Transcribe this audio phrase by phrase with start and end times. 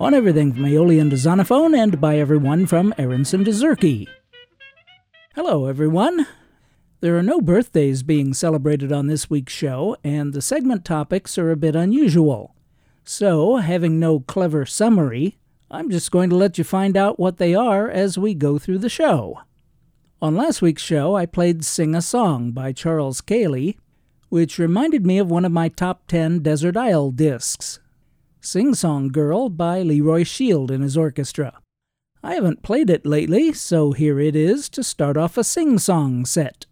[0.00, 4.08] on everything from Aeolian to Zonophone and by everyone from Aaronson to Zurke.
[5.34, 6.26] Hello, everyone.
[7.00, 11.50] There are no birthdays being celebrated on this week's show, and the segment topics are
[11.50, 12.54] a bit unusual.
[13.04, 15.36] So, having no clever summary,
[15.70, 18.78] I'm just going to let you find out what they are as we go through
[18.78, 19.40] the show.
[20.22, 23.76] On last week's show, I played Sing a Song by Charles Kaley,
[24.30, 27.80] which reminded me of one of my top 10 Desert Isle discs.
[28.42, 31.58] Sing Song Girl by Leroy Shield and his orchestra.
[32.22, 36.24] I haven't played it lately, so here it is to start off a sing song
[36.24, 36.64] set.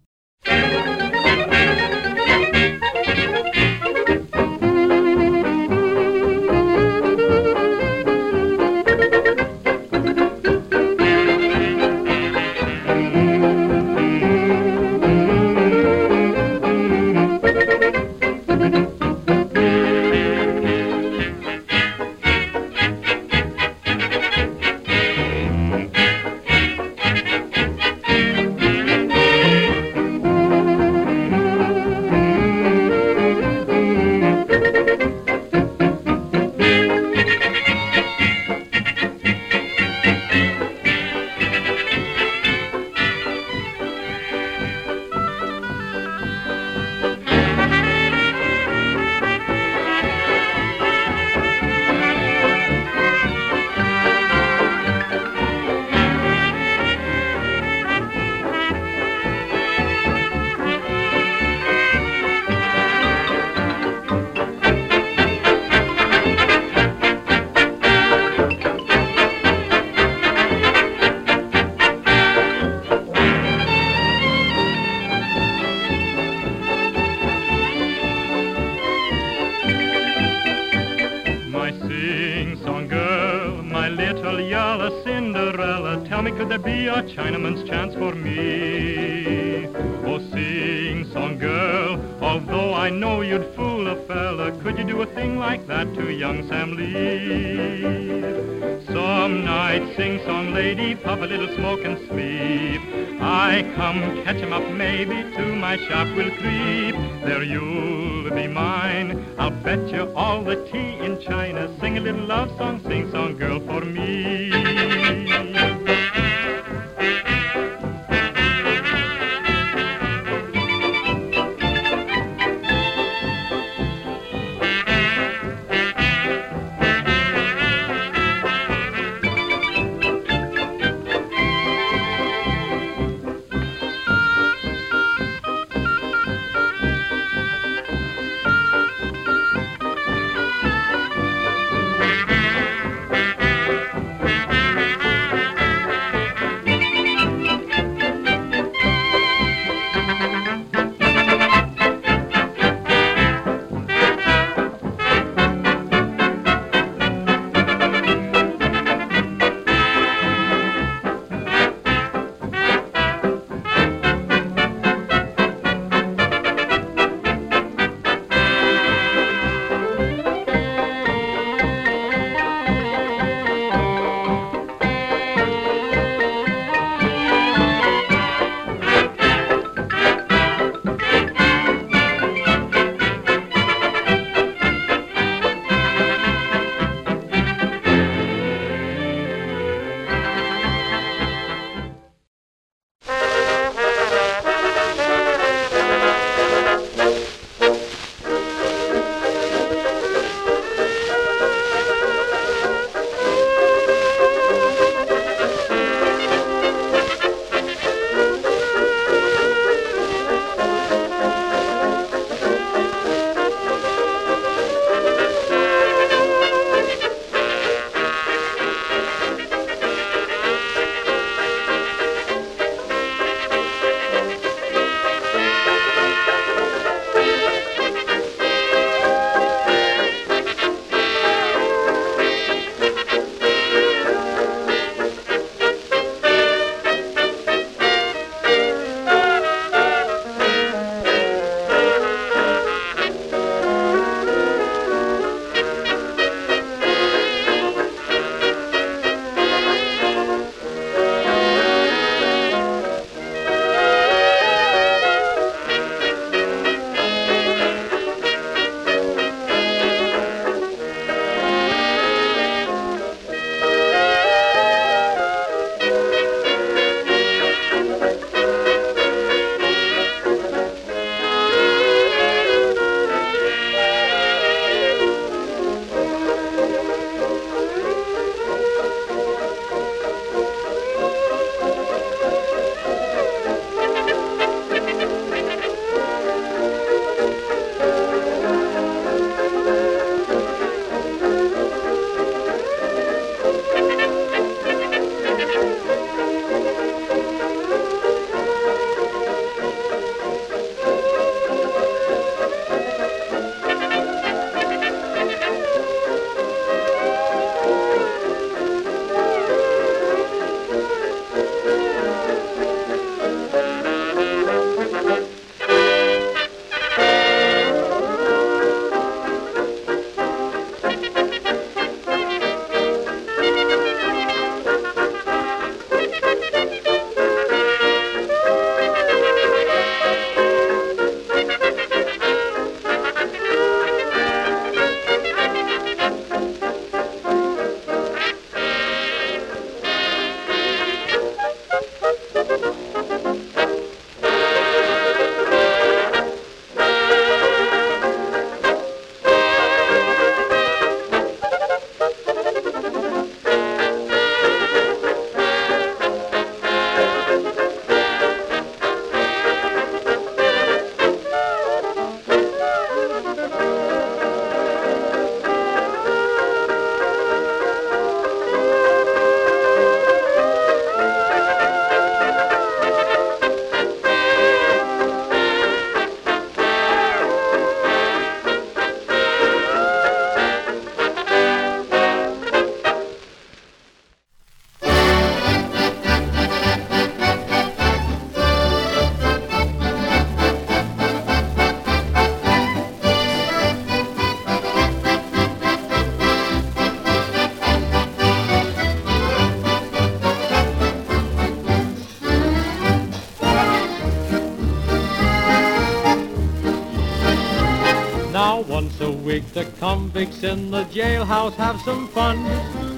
[409.38, 412.38] Week the convicts in the jailhouse have some fun.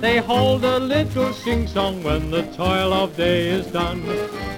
[0.00, 4.06] They hold a little sing-song when the toil of day is done.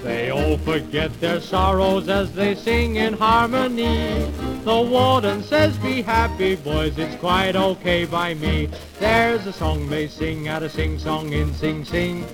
[0.01, 4.31] They all forget their sorrows as they sing in harmony.
[4.63, 8.69] The warden says, be happy, boys, it's quite okay by me.
[8.99, 12.25] There's a song they sing at a sing-song in Sing Sing.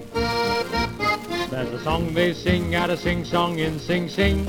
[1.49, 4.47] There's a song they sing at a sing-song in Sing Sing.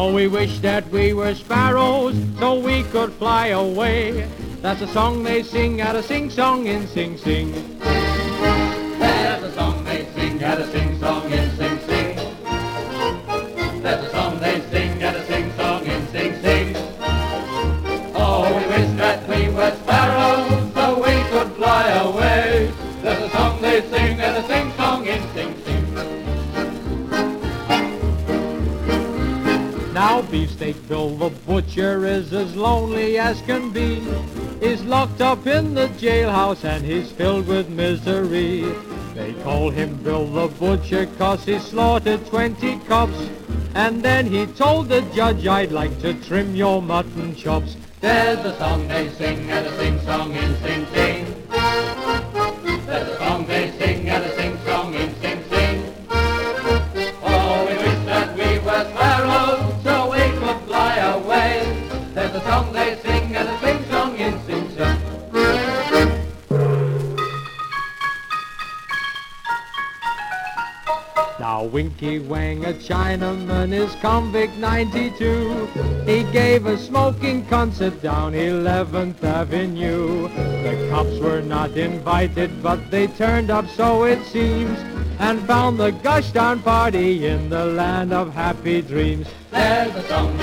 [0.00, 4.28] Oh, we wish that we were sparrows so we could fly away.
[4.62, 7.67] That's a song they sing at a sing-song in Sing Sing.
[33.28, 34.00] As can be.
[34.58, 38.62] He's locked up in the jailhouse and he's filled with misery.
[39.14, 43.28] They call him Bill the butcher cause he slaughtered 20 cops.
[43.74, 47.76] And then he told the judge, I'd like to trim your mutton chops.
[48.00, 51.17] There's a song they sing at a sing-song in Sing Sing.
[71.72, 75.66] Winky Wang, a Chinaman, is convict 92.
[76.06, 80.28] He gave a smoking concert down 11th Avenue.
[80.28, 84.78] The cops were not invited, but they turned up so it seems,
[85.18, 89.26] and found the gush down party in the land of happy dreams.
[89.50, 90.36] There's a song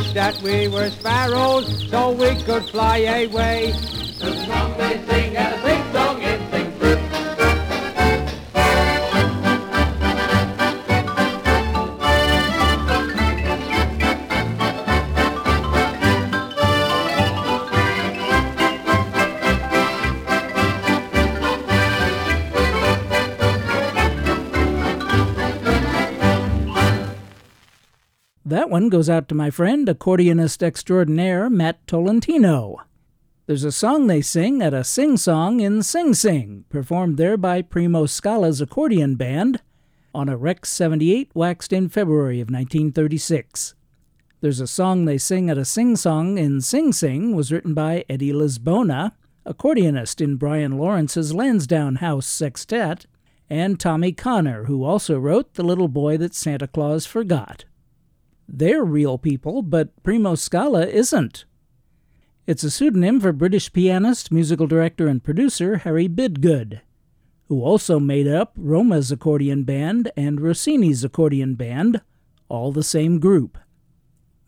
[0.00, 3.70] wish that we were sparrows so we could fly away.
[4.22, 6.19] A song they sing at a sing-song in
[28.50, 32.78] That one goes out to my friend, accordionist extraordinaire Matt Tolentino.
[33.46, 37.62] There's a song they sing at a sing song in Sing Sing, performed there by
[37.62, 39.62] Primo Scala's accordion band
[40.12, 43.76] on a Rex 78 waxed in February of 1936.
[44.40, 48.04] There's a song they sing at a sing song in Sing Sing was written by
[48.08, 49.12] Eddie Lisbona,
[49.46, 53.06] accordionist in Brian Lawrence's Lansdowne House Sextet,
[53.48, 57.64] and Tommy Connor, who also wrote The Little Boy That Santa Claus Forgot.
[58.52, 61.44] They're real people, but Primo Scala isn't.
[62.48, 66.80] It's a pseudonym for British pianist, musical director, and producer Harry Bidgood,
[67.48, 72.00] who also made up Roma's accordion band and Rossini's accordion band,
[72.48, 73.56] all the same group.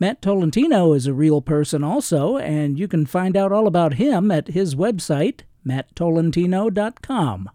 [0.00, 4.32] Matt Tolentino is a real person also, and you can find out all about him
[4.32, 7.50] at his website, matttolentino.com.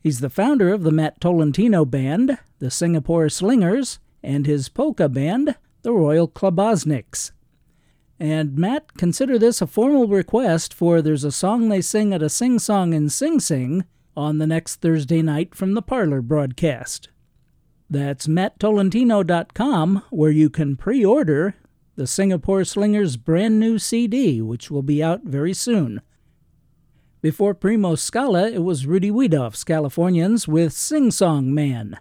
[0.00, 5.56] He's the founder of the Matt Tolentino Band, the Singapore Slingers, and his polka band,
[5.82, 7.32] the Royal Klobosniks.
[8.18, 12.28] And Matt, consider this a formal request for There's a Song They Sing at a
[12.28, 13.84] Sing Song in Sing Sing
[14.16, 17.08] on the next Thursday night from the Parlor broadcast.
[17.90, 21.56] That's matttolentino.com, where you can pre order
[21.96, 26.00] the Singapore Slingers' brand new CD, which will be out very soon.
[27.20, 31.98] Before Primo Scala, it was Rudy Wiedoeft's Californians with Sing Song Man,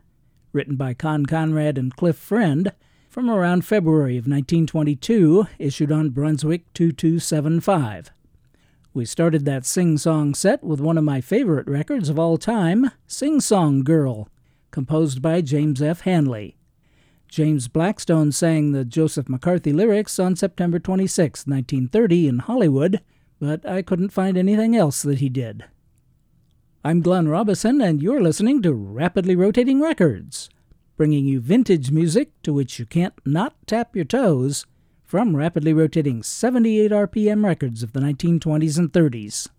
[0.53, 2.71] written by Con Conrad and Cliff Friend,
[3.11, 8.09] from around February of 1922, issued on Brunswick 2275.
[8.93, 12.91] We started that sing song set with one of my favorite records of all time,
[13.07, 14.29] Sing Song Girl,
[14.71, 16.01] composed by James F.
[16.01, 16.55] Hanley.
[17.27, 23.01] James Blackstone sang the Joseph McCarthy lyrics on September 26, 1930, in Hollywood,
[23.41, 25.65] but I couldn't find anything else that he did.
[26.85, 30.49] I'm Glenn Robison, and you're listening to Rapidly Rotating Records
[31.01, 34.67] bringing you vintage music to which you can't not tap your toes
[35.03, 39.49] from rapidly rotating 78 RPM records of the 1920s and 30s.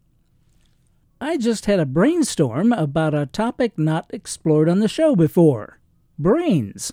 [1.20, 5.80] I just had a brainstorm about a topic not explored on the show before
[6.16, 6.92] brains.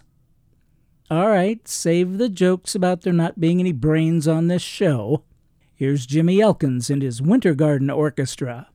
[1.12, 5.26] All right, save the jokes about there not being any brains on this show.
[5.76, 8.70] Here's Jimmy Elkins and his Winter Garden Orchestra.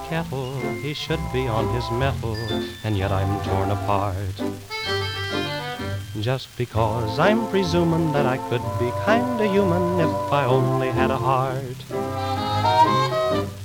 [0.00, 2.36] Kettle, he should be on his mettle,
[2.84, 4.36] and yet I'm torn apart.
[6.20, 11.16] Just because I'm presuming that I could be kinda human if I only had a
[11.16, 11.78] heart.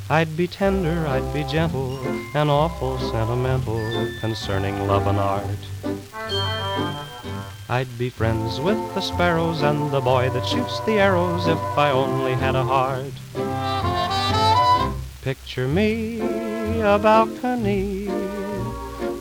[0.10, 1.98] I'd be tender, I'd be gentle,
[2.36, 3.82] and awful sentimental
[4.20, 5.64] concerning love and art.
[7.70, 11.90] I'd be friends with the sparrows and the boy that shoots the arrows if I
[11.90, 13.14] only had a heart.
[15.24, 16.20] Picture me
[16.82, 18.08] a balcony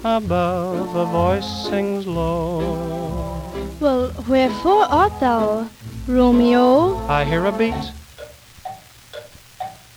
[0.02, 3.40] above, a voice sings low.
[3.78, 5.70] Well, wherefore art thou,
[6.08, 6.96] Romeo?
[7.06, 7.92] I hear a beat.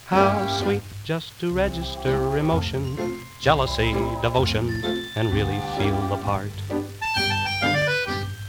[0.06, 4.70] How sweet just to register emotion, jealousy, devotion,
[5.16, 6.52] and really feel the part.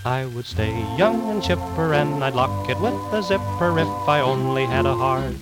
[0.04, 4.20] I would stay young and chipper and I'd lock it with a zipper if I
[4.20, 5.40] only had a heart.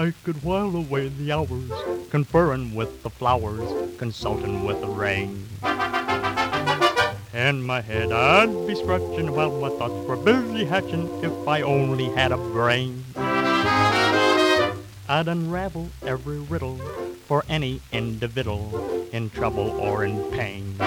[0.00, 1.70] I could while away the hours,
[2.08, 5.46] conferring with the flowers, consulting with the rain.
[7.34, 12.06] In my head I'd be scratching while my thoughts were busy hatching if I only
[12.06, 13.04] had a brain.
[15.06, 16.78] I'd unravel every riddle
[17.26, 20.78] for any individual in trouble or in pain.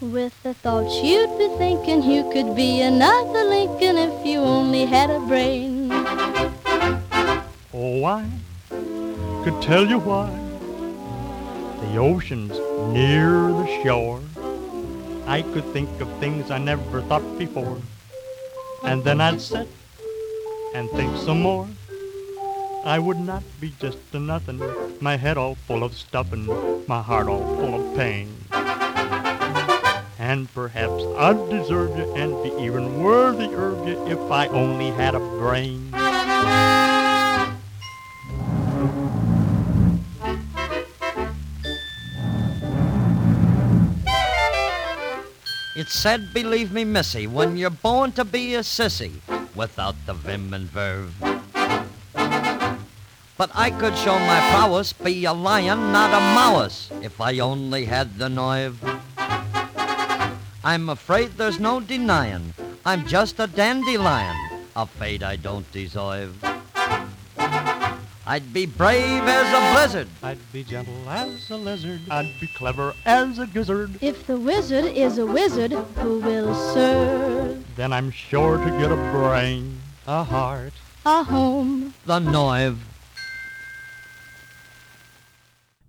[0.00, 5.08] With the thoughts you'd be thinking you could be another Lincoln if you only had
[5.08, 5.84] a brain.
[7.76, 8.24] Oh, I
[9.42, 10.30] could tell you why.
[11.80, 12.52] The ocean's
[12.94, 14.20] near the shore.
[15.26, 17.78] I could think of things I never thought before.
[18.84, 19.66] And then I'd sit
[20.72, 21.66] and think some more.
[22.84, 24.62] I would not be just a nothing,
[25.00, 26.46] my head all full of stuffing,
[26.86, 28.28] my heart all full of pain.
[30.20, 35.16] And perhaps I'd deserve you and be even worthier of you if I only had
[35.16, 35.90] a brain.
[45.84, 49.20] It's said, believe me, missy, when you're born to be a sissy
[49.54, 51.14] without the vim and verve.
[53.36, 57.84] But I could show my prowess, be a lion, not a mouse, if I only
[57.84, 58.82] had the nerve.
[60.64, 62.54] I'm afraid there's no denying,
[62.86, 66.42] I'm just a dandelion, a fate I don't deserve.
[68.26, 70.08] I'd be brave as a blizzard.
[70.22, 72.00] I'd be gentle as a lizard.
[72.10, 73.98] I'd be clever as a gizzard.
[74.00, 78.96] If the wizard is a wizard, who will serve Then I'm sure to get a
[78.96, 80.72] brain, a heart.
[81.04, 81.92] a home?
[82.06, 82.78] The nerve.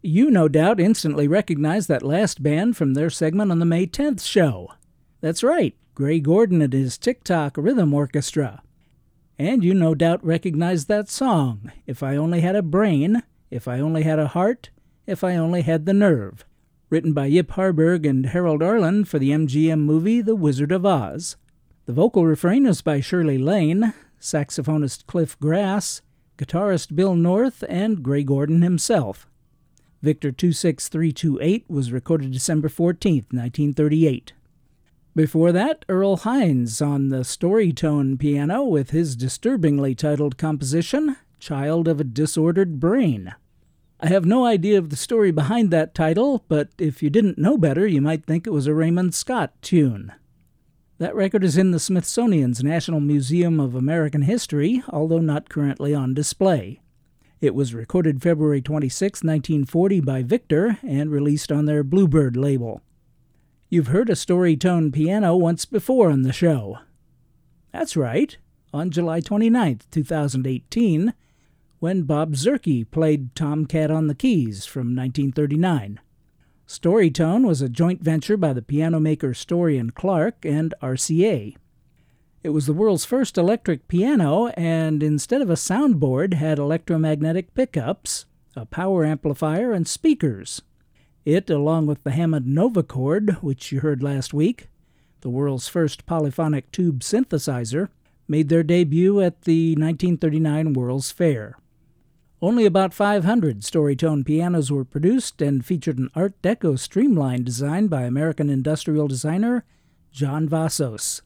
[0.02, 4.24] You no doubt instantly recognized that last band from their segment on the May 10th
[4.24, 4.74] show.
[5.22, 8.62] That's right, Gray Gordon and his Tic-Toc Rhythm Orchestra.
[9.38, 13.22] And you no doubt recognize that song, If I Only Had a Brain,
[13.52, 14.70] If I Only Had a Heart,
[15.06, 16.46] If I Only Had the Nerve,
[16.90, 21.36] written by Yip Harburg and Harold Arlen for the MGM movie The Wizard of Oz.
[21.86, 26.02] The vocal refrain is by Shirley Lane, saxophonist Cliff Grass,
[26.38, 29.28] guitarist Bill North, and Gray Gordon himself.
[30.02, 34.32] Victor 26328 was recorded December 14, 1938.
[35.16, 42.02] Before that, Earl Hines on the Storytone piano with his disturbingly titled composition, Child of
[42.02, 43.34] a Disordered Brain.
[44.02, 47.58] I have no idea of the story behind that title, but if you didn't know
[47.58, 50.12] better, you might think it was a Raymond Scott tune.
[50.98, 56.14] That record is in the Smithsonian's National Museum of American History, although not currently on
[56.14, 56.82] display.
[57.40, 62.82] It was recorded February 26, 1940 by Victor and released on their Bluebird label.
[63.68, 66.78] You've heard a Storytone piano once before on the show.
[67.72, 68.38] That's right,
[68.72, 71.14] on July 29, 2018,
[71.80, 76.00] when Bob Zurke played Tomcat on the Keys from 1939.
[76.68, 81.56] Storytone was a joint venture by the piano maker Story and Clark and RCA.
[82.44, 88.28] It was the world's first electric piano, and instead of a soundboard, had electromagnetic pickups,
[88.56, 90.62] a power amplifier, and speakers.
[91.26, 94.68] It, along with the Hammond Novachord, which you heard last week,
[95.22, 97.90] the world's first polyphonic tube synthesizer,
[98.28, 101.58] made their debut at the 1939 World's Fair.
[102.44, 108.04] Only about 500 Storytone pianos were produced and featured an Art Deco streamline design by
[108.04, 109.66] American industrial designer
[110.12, 111.24] John Vassos.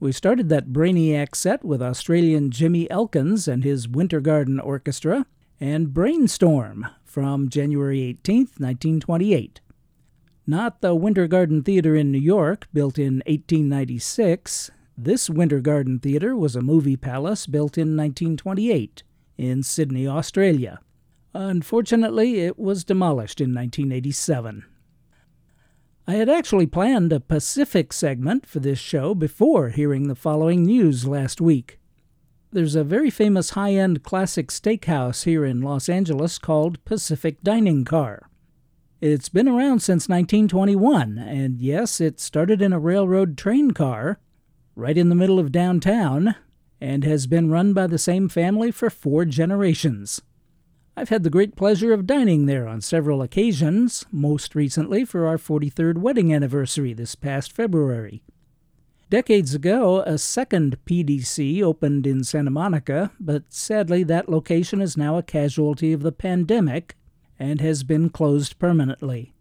[0.00, 5.26] We started that Brainiac set with Australian Jimmy Elkins and his Winter Garden Orchestra
[5.60, 9.60] and Brainstorm from January 18, 1928.
[10.48, 14.72] Not the Winter Garden Theater in New York, built in 1896.
[14.98, 19.04] This Winter Garden Theater was a movie palace built in 1928
[19.38, 20.80] in Sydney, Australia.
[21.32, 24.64] Unfortunately, it was demolished in 1987.
[26.08, 31.06] I had actually planned a Pacific segment for this show before hearing the following news
[31.06, 31.78] last week.
[32.54, 37.84] There's a very famous high end classic steakhouse here in Los Angeles called Pacific Dining
[37.84, 38.30] Car.
[39.00, 44.20] It's been around since 1921, and yes, it started in a railroad train car
[44.76, 46.36] right in the middle of downtown
[46.80, 50.22] and has been run by the same family for four generations.
[50.96, 55.38] I've had the great pleasure of dining there on several occasions, most recently for our
[55.38, 58.22] 43rd wedding anniversary this past February.
[59.14, 65.16] Decades ago, a second PDC opened in Santa Monica, but sadly that location is now
[65.16, 66.96] a casualty of the pandemic
[67.38, 69.32] and has been closed permanently.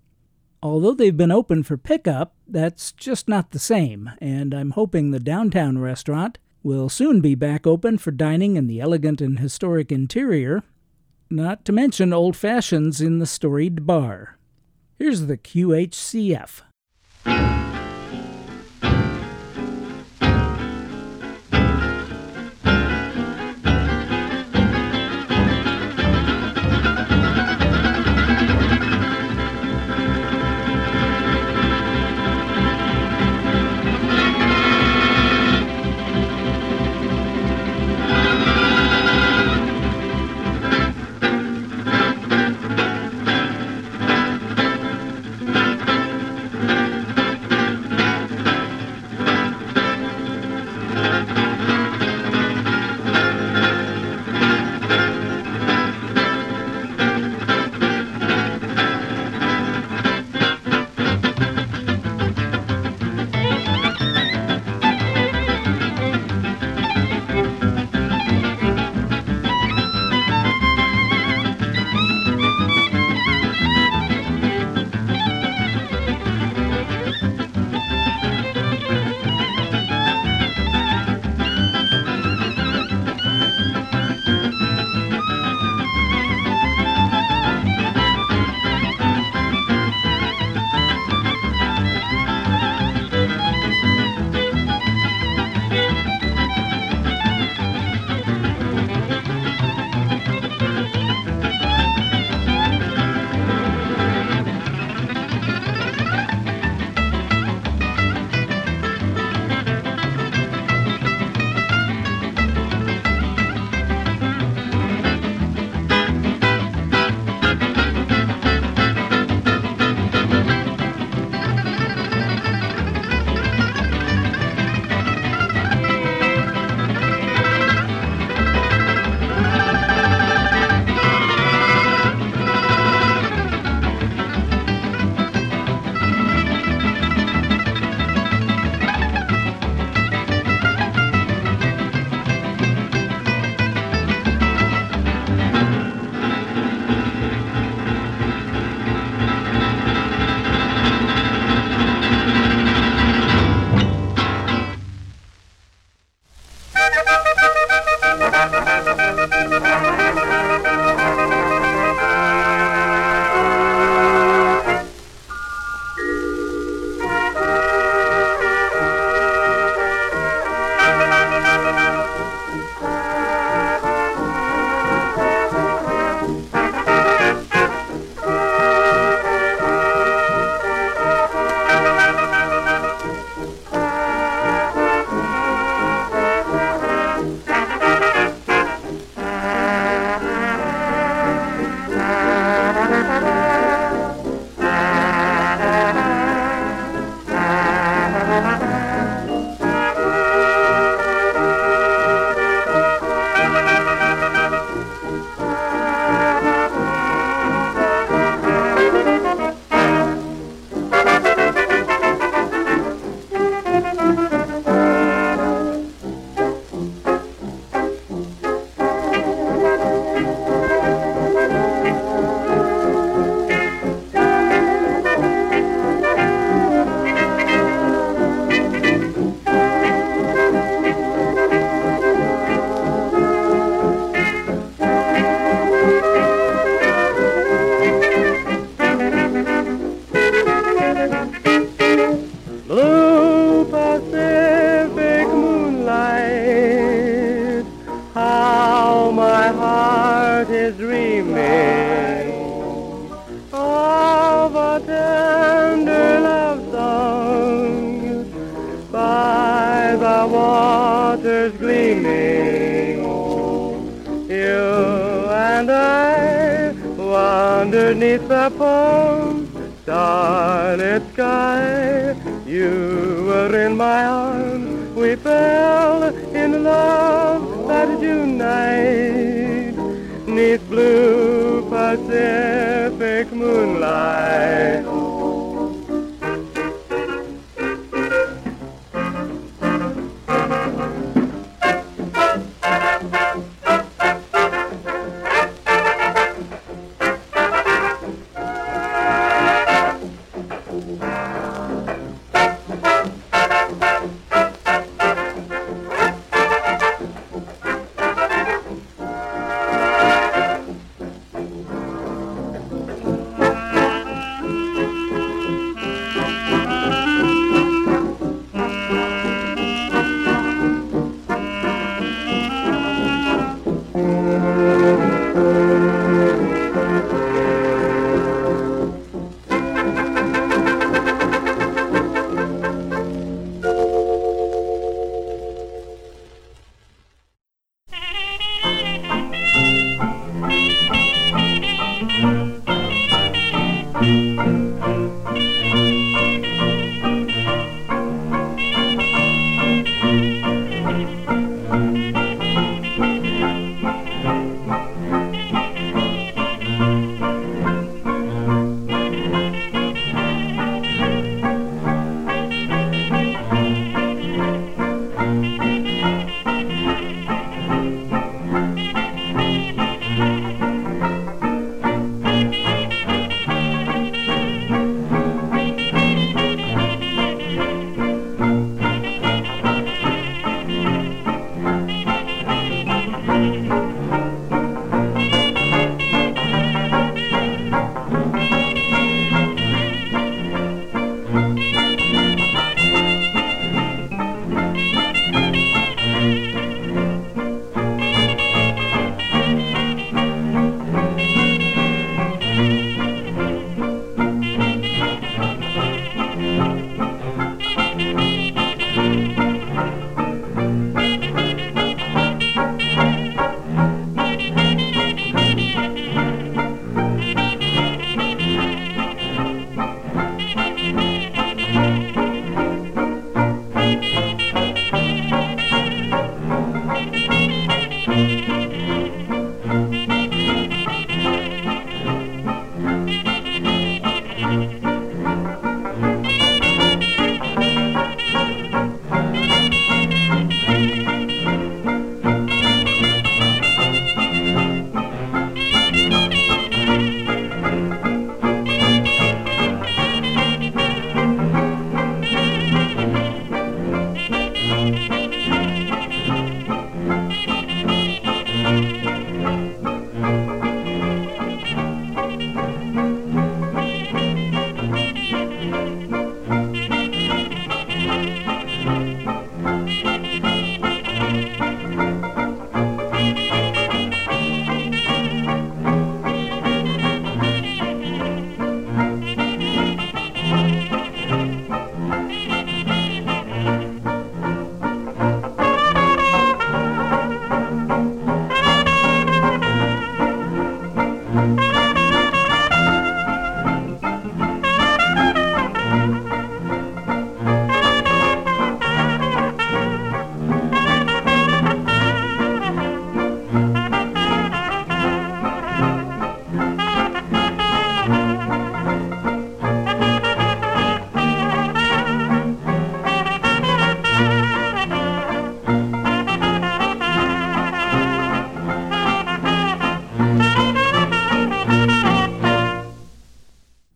[0.61, 5.19] Although they've been open for pickup, that's just not the same, and I'm hoping the
[5.19, 10.61] downtown restaurant will soon be back open for dining in the elegant and historic interior,
[11.31, 14.37] not to mention old fashions in the storied bar.
[14.99, 16.61] Here's the QHCF.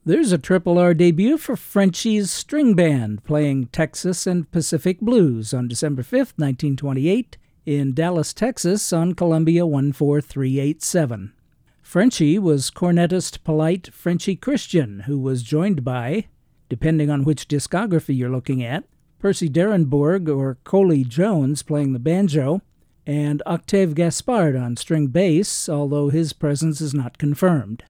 [0.07, 5.67] There's a Triple R debut for Frenchy's String Band playing Texas and Pacific Blues on
[5.67, 11.33] December 5th, 1928, in Dallas, Texas on Columbia 14387.
[11.81, 16.27] Frenchy was cornetist polite Frenchy Christian, who was joined by,
[16.69, 18.85] depending on which discography you're looking at,
[19.19, 22.61] Percy Darensbourg or Coley Jones playing the banjo,
[23.05, 27.83] and Octave Gaspard on string bass, although his presence is not confirmed.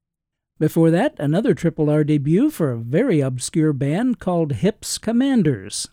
[0.60, 5.88] Before that, another Triple R debut for a very obscure band called Hips Commanders.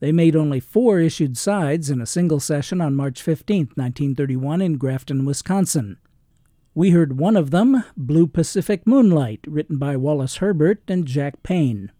[0.00, 4.76] They made only four issued sides in a single session on March 15, 1931, in
[4.76, 5.96] Grafton, Wisconsin.
[6.74, 11.90] We heard one of them, Blue Pacific Moonlight, written by Wallace Herbert and Jack Payne.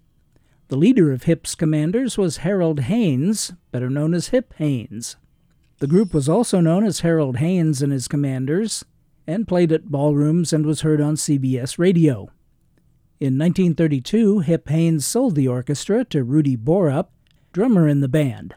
[0.68, 5.17] The leader of Hip's commanders was Harold Haynes, better known as Hip Haynes.
[5.79, 8.85] The group was also known as Harold Haynes and his commanders,
[9.27, 12.31] and played at ballrooms and was heard on CBS radio.
[13.20, 17.08] In 1932, Hip Haynes sold the orchestra to Rudy Borup,
[17.52, 18.54] drummer in the band.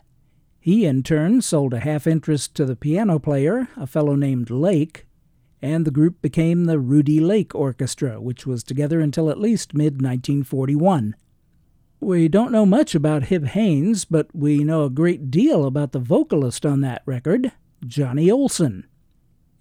[0.60, 5.06] He, in turn, sold a half interest to the piano player, a fellow named Lake,
[5.62, 10.02] and the group became the Rudy Lake Orchestra, which was together until at least mid
[10.02, 11.16] 1941.
[12.00, 16.00] We don't know much about Hip Haynes, but we know a great deal about the
[16.00, 17.52] vocalist on that record,
[17.86, 18.88] Johnny Olson.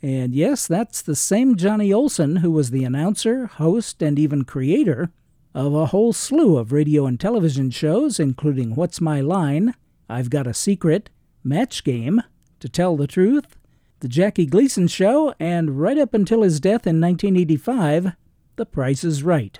[0.05, 5.11] And yes, that's the same Johnny Olson who was the announcer, host, and even creator
[5.55, 9.75] of a whole slew of radio and television shows, including What's My Line,
[10.07, 11.09] I've Got a Secret,
[11.43, 12.23] Match Game,
[12.61, 13.57] To Tell the Truth,
[14.01, 18.13] The Jackie Gleason Show, and right up until his death in 1985,
[18.57, 19.59] The Price is Right.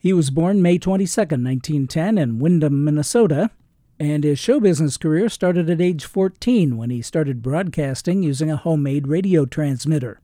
[0.00, 3.52] He was born May 22, 1910, in Windom, Minnesota,
[4.00, 8.56] and his show business career started at age 14 when he started broadcasting using a
[8.56, 10.22] homemade radio transmitter.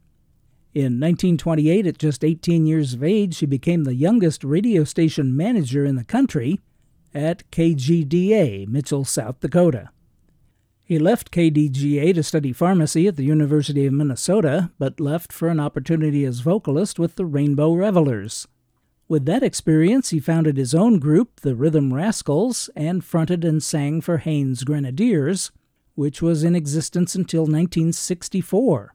[0.72, 5.85] In 1928, at just 18 years of age, he became the youngest radio station manager
[5.85, 6.59] in the country
[7.12, 9.91] at KGDA, Mitchell, South Dakota.
[10.83, 15.61] He left KDGA to study pharmacy at the University of Minnesota, but left for an
[15.61, 18.49] opportunity as vocalist with the Rainbow Revelers.
[19.09, 24.00] With that experience, he founded his own group, the Rhythm Rascals, and fronted and sang
[24.00, 25.52] for Haynes Grenadiers,
[25.94, 28.94] which was in existence until 1964.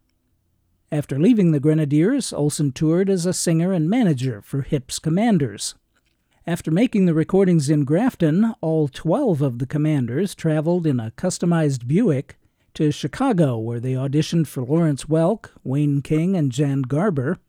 [0.91, 5.75] After leaving the Grenadiers, Olson toured as a singer and manager for Hips Commanders.
[6.45, 11.87] After making the recordings in Grafton, all 12 of the Commanders traveled in a customized
[11.87, 12.37] Buick
[12.73, 17.39] to Chicago, where they auditioned for Lawrence Welk, Wayne King, and Jan Garber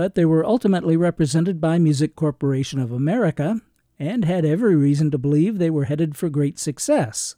[0.00, 3.60] but they were ultimately represented by Music Corporation of America
[3.98, 7.36] and had every reason to believe they were headed for great success.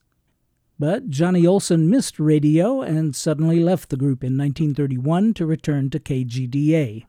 [0.78, 5.98] But Johnny Olson missed radio and suddenly left the group in 1931 to return to
[5.98, 7.04] KGDA.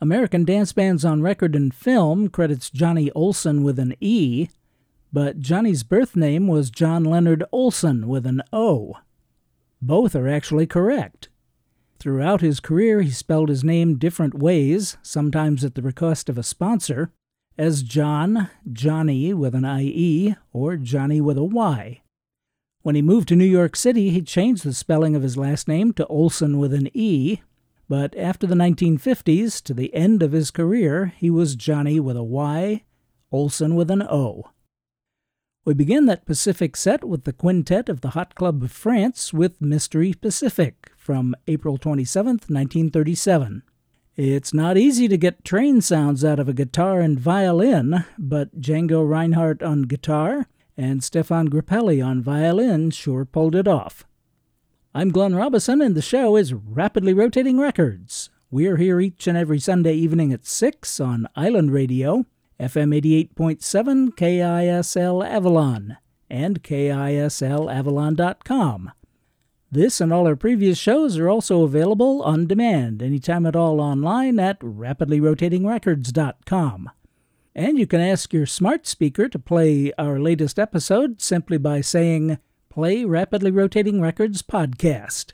[0.00, 4.50] American Dance Bands on Record and Film credits Johnny Olsen with an E,
[5.12, 8.94] but Johnny's birth name was John Leonard Olson with an O.
[9.82, 11.28] Both are actually correct.
[11.98, 16.42] Throughout his career, he spelled his name different ways, sometimes at the request of a
[16.42, 17.10] sponsor,
[17.58, 22.02] as John, Johnnie with an IE, or Johnny with a Y.
[22.82, 25.92] When he moved to New York City, he changed the spelling of his last name
[25.94, 27.40] to Olsen with an E,
[27.88, 32.22] but after the 1950s, to the end of his career, he was Johnny with a
[32.22, 32.84] Y,
[33.32, 34.50] Olson with an O.
[35.64, 39.60] We begin that Pacific set with the quintet of the Hot Club of France with
[39.60, 43.62] Mystery Pacific from April 27, 1937.
[44.16, 49.08] It's not easy to get train sounds out of a guitar and violin, but Django
[49.08, 54.04] Reinhardt on guitar and Stéphane Grappelli on violin sure pulled it off.
[54.92, 58.28] I'm Glenn Robison, and the show is Rapidly Rotating Records.
[58.50, 62.26] We're here each and every Sunday evening at 6 on Island Radio
[62.58, 62.92] FM
[63.36, 65.98] 88.7 KISL Avalon,
[66.28, 68.90] and KISLAvalon.com.
[69.70, 74.38] This and all our previous shows are also available on demand anytime at all online
[74.38, 76.90] at rapidlyrotatingrecords.com.
[77.54, 82.38] And you can ask your smart speaker to play our latest episode simply by saying,
[82.68, 85.32] Play Rapidly Rotating Records Podcast.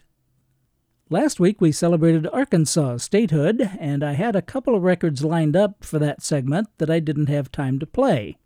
[1.10, 5.84] Last week we celebrated Arkansas statehood, and I had a couple of records lined up
[5.84, 8.38] for that segment that I didn't have time to play.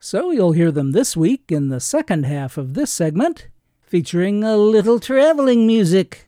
[0.00, 3.48] So you'll hear them this week in the second half of this segment,
[3.94, 6.26] featuring a little traveling music.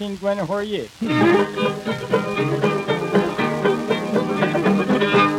[0.00, 0.90] seen it go anywhere yet.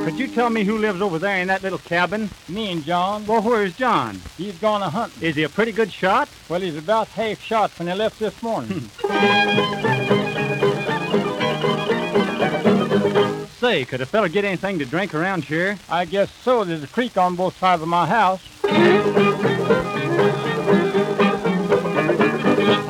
[0.06, 2.30] Could you tell me who lives over there in that little cabin?
[2.50, 3.26] Me and John.
[3.26, 4.20] Well, where's John?
[4.38, 5.24] He's gone a hunting.
[5.24, 6.30] Is he a pretty good shot?
[6.50, 8.90] Well, he's about half shot when he left this morning.
[13.60, 15.78] Say, could a fella get anything to drink around here?
[15.88, 16.64] I guess so.
[16.64, 18.42] There's a creek on both sides of my house.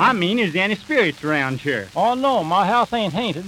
[0.02, 1.88] I mean, is there any spirits around here?
[1.96, 3.46] Oh, no, my house ain't haunted.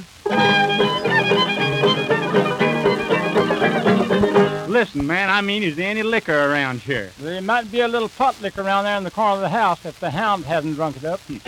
[4.69, 7.09] Listen, man, I mean, is there any liquor around here?
[7.19, 9.83] There might be a little pot liquor around there in the corner of the house
[9.83, 11.19] if the hound hasn't drunk it up.
[11.27, 11.39] You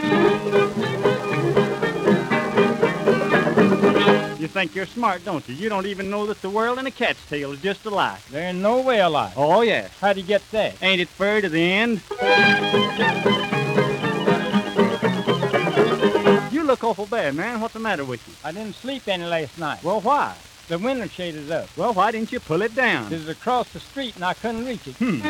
[4.48, 5.54] think you're smart, don't you?
[5.54, 8.26] You don't even know that the world and a cat's tail is just alike.
[8.32, 9.34] They're in no way alike.
[9.38, 9.92] Oh, yes.
[10.02, 10.82] How'd you get that?
[10.82, 12.02] Ain't it fair to the end?
[16.76, 17.62] Look awful bad, man.
[17.62, 18.34] What's the matter with you?
[18.44, 19.82] I didn't sleep any last night.
[19.82, 20.36] Well, why?
[20.68, 21.70] The window shade is up.
[21.78, 23.06] Well, why didn't you pull it down?
[23.14, 24.96] It was across the street and I couldn't reach it.
[24.98, 25.22] Hmm.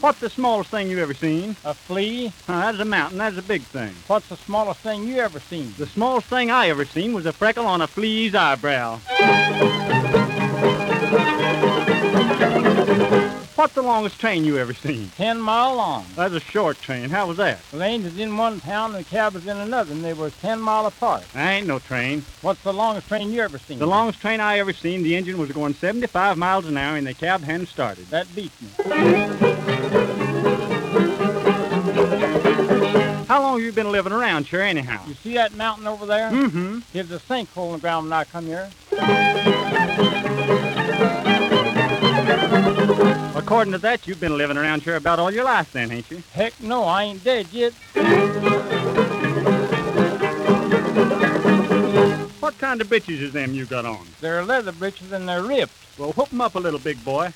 [0.00, 1.54] What's the smallest thing you ever seen?
[1.64, 2.32] A flea?
[2.48, 3.18] Huh, that's a mountain.
[3.18, 3.94] That's a big thing.
[4.08, 5.72] What's the smallest thing you ever seen?
[5.78, 8.98] The smallest thing I ever seen was a freckle on a flea's eyebrow.
[13.58, 15.10] What's the longest train you ever seen?
[15.16, 16.06] Ten mile long.
[16.14, 17.10] That's a short train.
[17.10, 17.60] How was that?
[17.72, 20.30] The lanes is in one town and the cab is in another, and they were
[20.30, 21.24] ten mile apart.
[21.34, 22.24] I ain't no train.
[22.40, 23.80] What's the longest train you ever seen?
[23.80, 27.04] The longest train I ever seen, the engine was going 75 miles an hour and
[27.04, 28.06] the cab hadn't started.
[28.10, 28.68] That beats me.
[33.26, 35.02] How long have you been living around here anyhow?
[35.08, 36.30] You see that mountain over there?
[36.30, 36.78] Mm-hmm.
[36.92, 38.70] There's a sinkhole in the ground when I come here.
[43.48, 46.22] According to that, you've been living around here about all your life then, ain't you?
[46.34, 47.72] Heck no, I ain't dead yet.
[52.40, 54.06] What kind of bitches is them you got on?
[54.20, 55.72] They're leather breeches and they're ripped.
[55.96, 57.32] Well, whoop 'em up a little, big boy.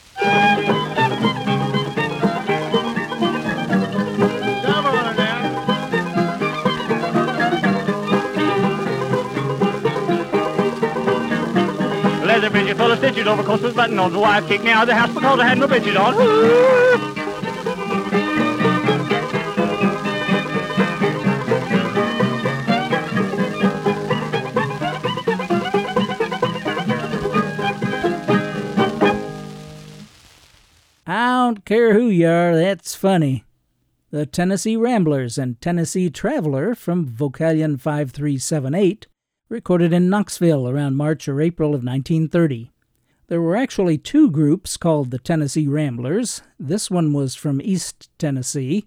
[12.51, 14.13] Breeches full of stitches, overcoats with button on.
[14.13, 15.59] The wife kicked me out of the house because I had
[15.97, 16.15] on.
[31.07, 33.45] I don't care who you are, that's funny.
[34.11, 39.07] The Tennessee Ramblers and Tennessee Traveler from Vocalion 5378,
[39.53, 42.71] recorded in Knoxville around March or April of 1930.
[43.27, 46.41] There were actually two groups called the Tennessee Ramblers.
[46.59, 48.87] This one was from East Tennessee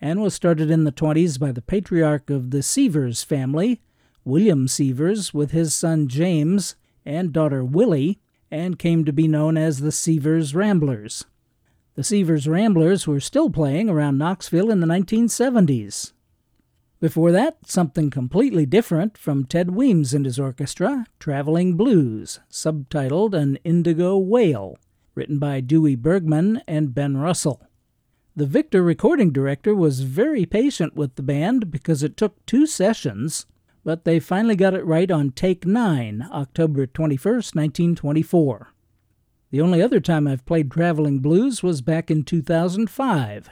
[0.00, 3.80] and was started in the 20s by the patriarch of the Sievers family,
[4.24, 8.20] William Sievers, with his son James and daughter Willie,
[8.52, 11.24] and came to be known as the Sievers Ramblers.
[11.96, 16.12] The Sievers Ramblers were still playing around Knoxville in the 1970s.
[17.04, 23.56] Before that, something completely different from Ted Weems and his orchestra, Traveling Blues, subtitled An
[23.56, 24.78] Indigo Wail,
[25.14, 27.60] written by Dewey Bergman and Ben Russell.
[28.34, 33.44] The Victor recording director was very patient with the band because it took two sessions,
[33.84, 38.72] but they finally got it right on take 9, October 21st, 1924.
[39.50, 43.50] The only other time I've played Traveling Blues was back in 2005.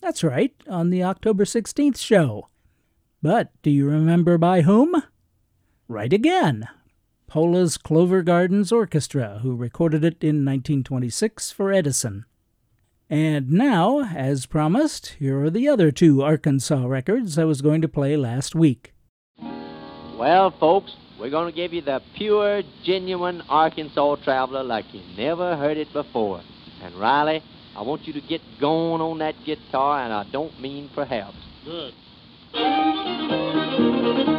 [0.00, 2.46] That's right, on the October 16th show.
[3.26, 5.02] But do you remember by whom?
[5.88, 6.68] Right again.
[7.26, 12.24] Pola's Clover Gardens Orchestra, who recorded it in 1926 for Edison.
[13.10, 17.88] And now, as promised, here are the other two Arkansas records I was going to
[17.88, 18.94] play last week.
[20.16, 25.56] Well, folks, we're going to give you the pure, genuine Arkansas Traveler like you never
[25.56, 26.42] heard it before.
[26.80, 27.42] And Riley,
[27.76, 31.38] I want you to get going on that guitar, and I don't mean perhaps.
[31.64, 31.92] Good.
[32.56, 34.35] すごい!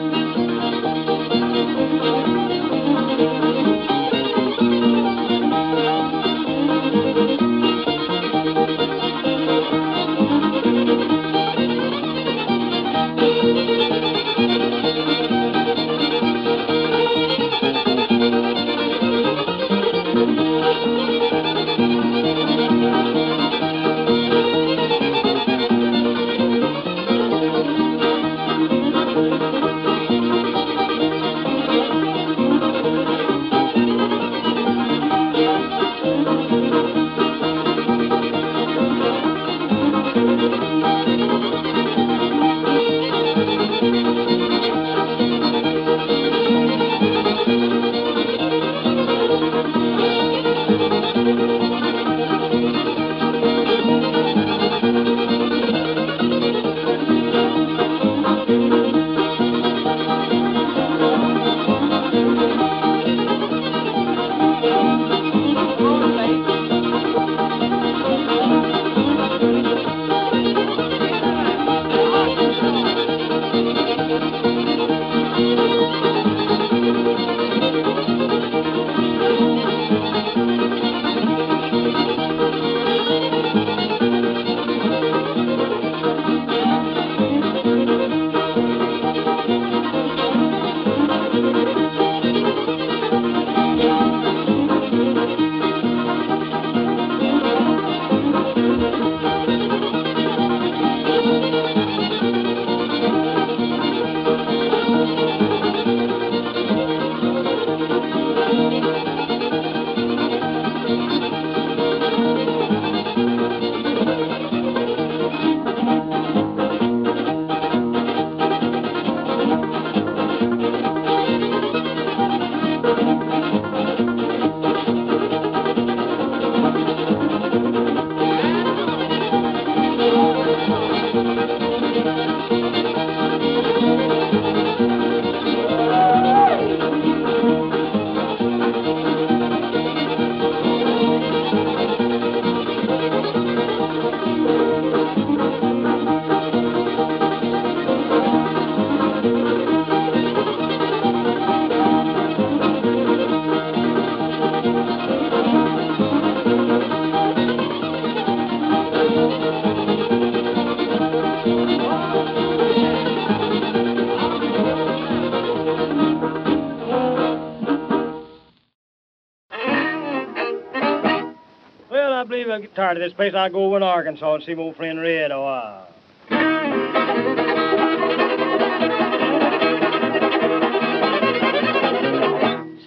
[172.93, 173.33] Believe I'll tired of this place.
[173.35, 175.87] I'll go over to Arkansas and see my old friend Red a while.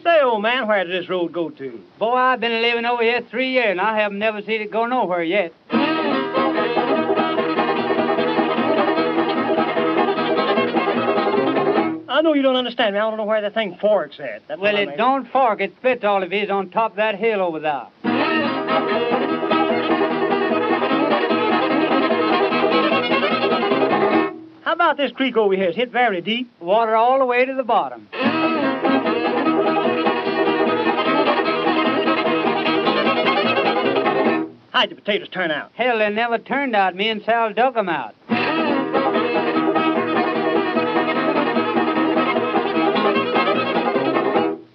[0.03, 1.80] Say, old man, where does this road go to?
[1.98, 4.86] Boy, I've been living over here three years, and I haven't never seen it go
[4.86, 5.53] nowhere yet.
[12.09, 13.01] I know you don't understand me.
[13.01, 14.42] I don't know where that thing forks at.
[14.46, 15.61] That's well, it don't fork.
[15.61, 17.86] It splits all of his on top of that hill over there.
[24.70, 25.64] How about this creek over here?
[25.64, 26.48] It's hit very deep.
[26.60, 28.06] Water all the way to the bottom.
[34.70, 35.72] How'd the potatoes turn out?
[35.74, 36.94] Hell, they never turned out.
[36.94, 38.14] Me and Sal dug 'em out.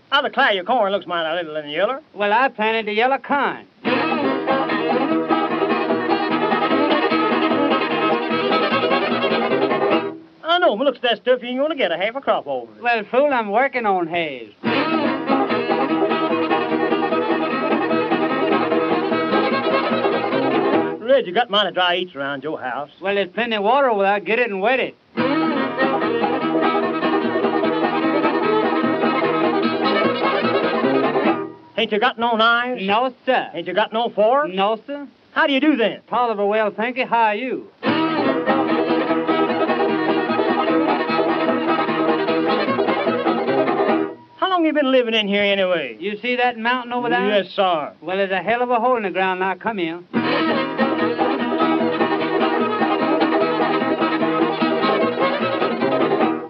[0.10, 2.02] How the cloud your corn looks mighty a little and yellow.
[2.14, 3.66] Well, I planted the yellow kind.
[10.66, 12.72] Know, but looks at that stuff, you ain't gonna get a half a crop over
[12.76, 12.82] it.
[12.82, 14.52] Well, fool, I'm working on haze.
[21.02, 22.90] Red, you got mighty dry eats around your house.
[23.00, 24.20] Well, there's plenty of water over there.
[24.20, 24.96] Get it and wet it.
[31.78, 32.82] Ain't you got no knives?
[32.84, 33.52] No, sir.
[33.54, 34.50] Ain't you got no forks?
[34.54, 35.08] No, sir.
[35.34, 36.02] How do you do then?
[36.10, 37.06] Tolerable well, thank you.
[37.06, 37.70] How are you?
[44.66, 45.96] Long you been living in here anyway?
[46.00, 47.44] You see that mountain over there?
[47.44, 47.94] Yes, sir.
[48.02, 49.56] Well, there's a hell of a hole in the ground now.
[49.56, 50.02] Come here.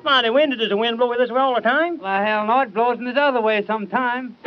[0.04, 0.56] Mighty windy.
[0.56, 2.00] Does the wind blow this way all the time?
[2.00, 4.38] Well, hell no, it blows in this other way sometime.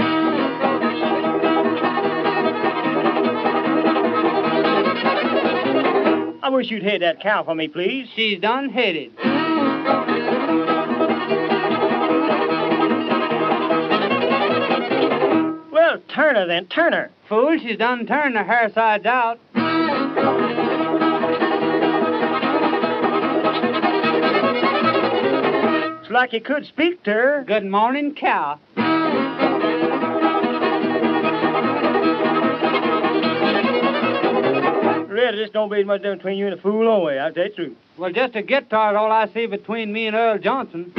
[6.40, 8.08] I wish you'd head that cow for me, please.
[8.16, 9.12] She's done headed.
[16.18, 17.10] Well, turn her then, turn her.
[17.28, 19.38] Fool, she's done turned her hair sides out.
[26.02, 27.44] It's like you could speak to her.
[27.46, 28.58] Good morning, cow.
[35.06, 37.20] Red, this don't be much difference between you and a fool no way.
[37.20, 37.76] I'll tell you the truth.
[37.96, 40.92] Well, just a guitar's all I see between me and Earl Johnson.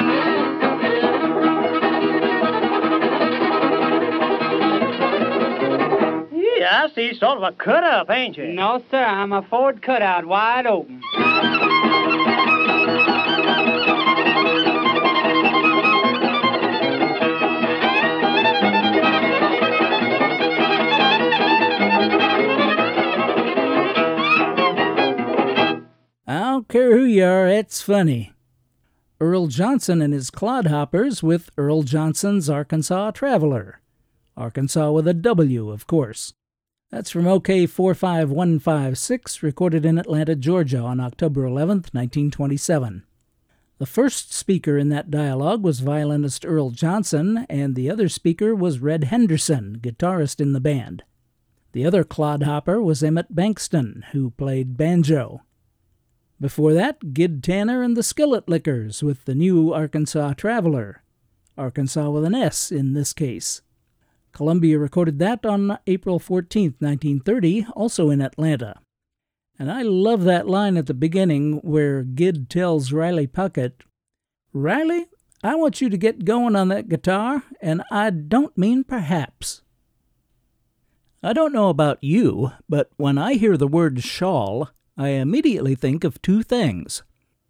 [6.60, 7.14] Yeah, I see.
[7.14, 8.48] Sort of a cut up, ain't you?
[8.48, 9.02] No, sir.
[9.02, 11.02] I'm a Ford cutout, wide open.
[26.28, 28.34] I don't care who you are, it's funny.
[29.22, 33.80] Earl Johnson and his clodhoppers with Earl Johnson's Arkansaw Traveler.
[34.38, 36.34] Arkansaw with a W, of course.
[36.92, 43.04] That's from OKeh 45156, recorded in Atlanta, Georgia on October 11th, 1927.
[43.78, 48.80] The first speaker in that dialogue was violinist Earl Johnson, and the other speaker was
[48.80, 51.04] Red Henderson, guitarist in the band.
[51.74, 55.44] The other clodhopper was Emmett Bankston, who played banjo.
[56.42, 61.04] Before that, Gid Tanner and the Skillet Lickers with the new Arkansas Traveler.
[61.56, 63.62] Arkansas with an S in this case.
[64.32, 68.80] Columbia recorded that on April 14, 1930, also in Atlanta.
[69.58, 73.82] And I love that line at the beginning where Gid tells Riley Puckett,
[74.54, 75.08] Riley,
[75.44, 79.62] I want you to get going on that guitar, and I don't mean perhaps.
[81.22, 86.04] I don't know about you, but when I hear the word shawl, I immediately think
[86.04, 87.04] of two things.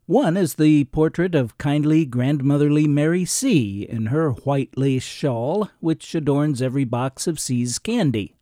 [0.09, 6.15] One is the portrait of kindly grandmotherly Mary See in her white lace shawl, which
[6.15, 8.33] adorns every box of See's candy.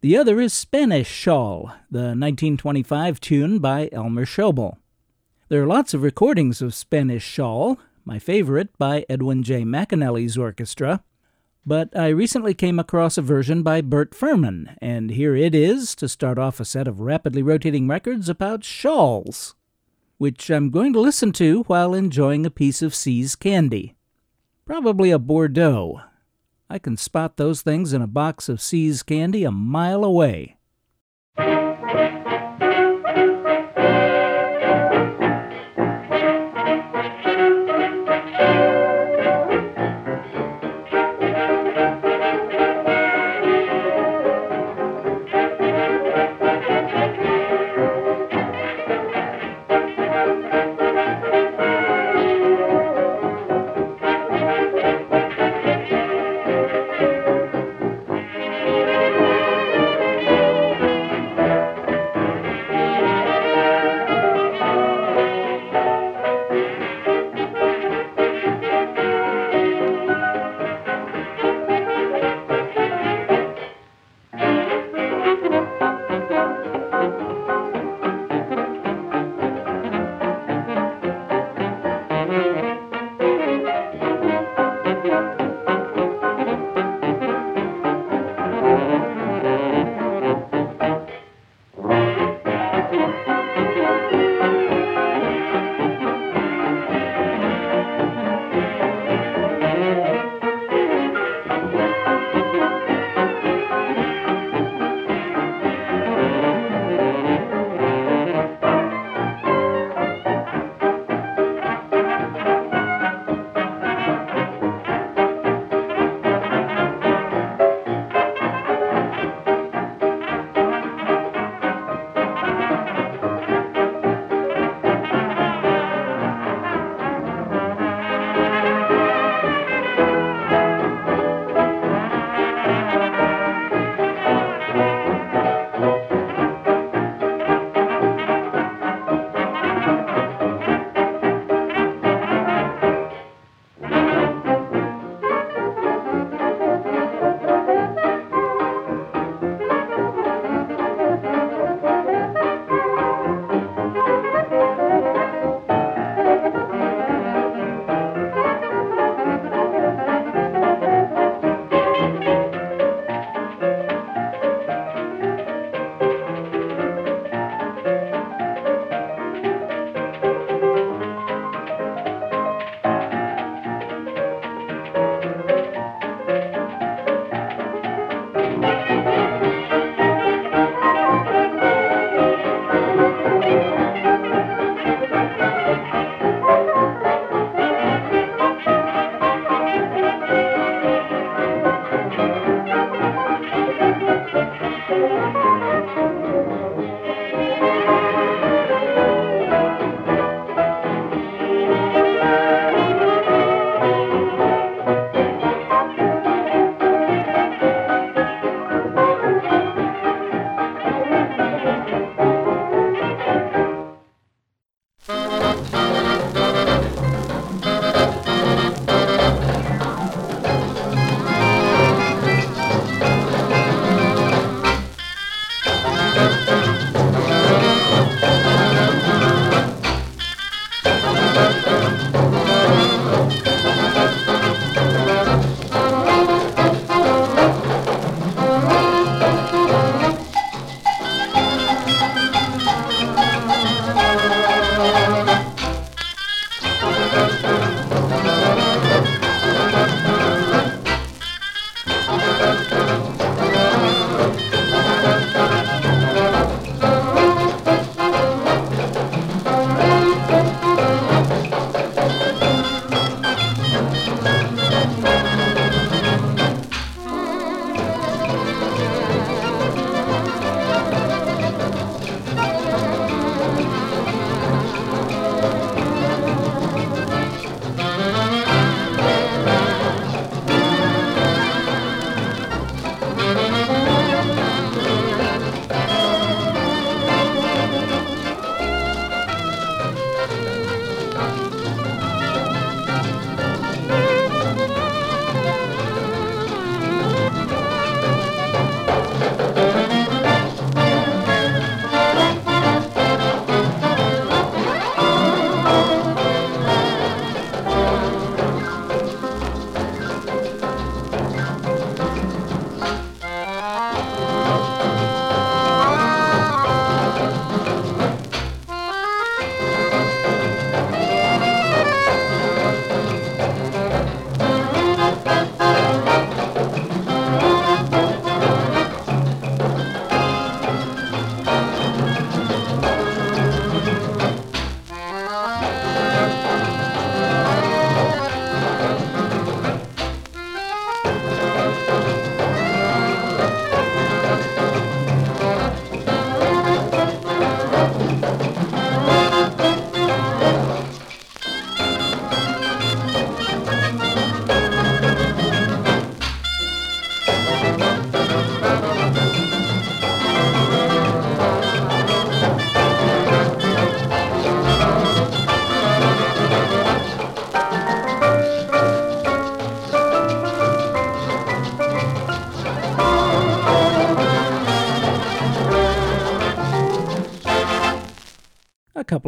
[0.00, 4.78] The other is Spanish Shawl, the 1925 tune by Elmer Schobel.
[5.50, 9.64] There are lots of recordings of Spanish Shawl, my favorite by Edwin J.
[9.64, 11.04] McEnelly's orchestra,
[11.66, 16.08] but I recently came across a version by Bert Firman, and here it is to
[16.08, 19.54] start off a set of rapidly rotating records about shawls,
[20.24, 23.94] which I'm going to listen to while enjoying a piece of See's candy.
[24.64, 26.00] Probably a Bordeaux.
[26.70, 30.56] I can spot those things in a box of See's candy a mile away.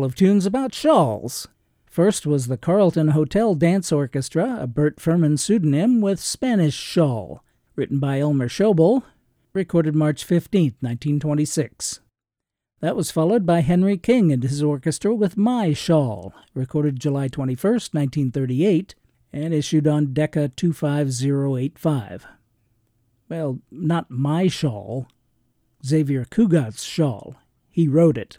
[0.06, 1.48] Of tunes about shawls.
[1.84, 7.42] First was the Carlton Hotel Dance Orchestra, a Bert Firman pseudonym, with Spanish Shawl,
[7.74, 9.02] written by Elmer Schobel,
[9.52, 11.98] recorded March 15, 1926.
[12.78, 17.72] That was followed by Henry King and his orchestra with My Shawl, recorded July 21,
[17.72, 18.94] 1938,
[19.32, 22.26] and issued on Decca 25085.
[23.28, 25.08] Well, not My Shawl,
[25.84, 27.34] Xavier Cugat's Shawl.
[27.68, 28.38] He wrote it.